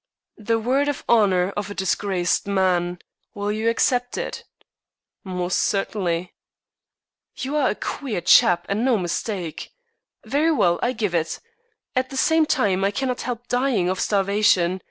[0.39, 2.97] "The word of honor of a disgraced man!
[3.35, 4.45] Will you accept it?"
[5.23, 6.33] "Most certainly."
[7.35, 9.69] "You are a queer chap, and no mistake.
[10.25, 11.39] Very well, I give it.
[11.95, 14.79] At the same time, I cannot help dying of starvation.